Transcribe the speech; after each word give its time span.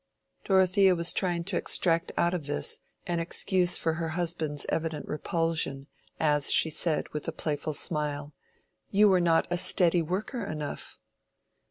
Dorothea 0.45 0.95
was 0.95 1.13
trying 1.13 1.43
to 1.43 1.57
extract 1.57 2.11
out 2.17 2.33
of 2.33 2.47
this 2.47 2.79
an 3.05 3.19
excuse 3.19 3.77
for 3.77 3.93
her 3.93 4.07
husband's 4.17 4.65
evident 4.69 5.07
repulsion, 5.07 5.85
as 6.19 6.51
she 6.51 6.71
said, 6.71 7.07
with 7.09 7.27
a 7.27 7.31
playful 7.31 7.75
smile, 7.75 8.33
"You 8.89 9.09
were 9.09 9.21
not 9.21 9.45
a 9.51 9.59
steady 9.59 10.01
worker 10.01 10.43
enough." 10.43 10.97